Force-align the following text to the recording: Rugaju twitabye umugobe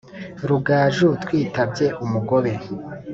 Rugaju 0.49 1.07
twitabye 1.23 1.87
umugobe 2.03 2.53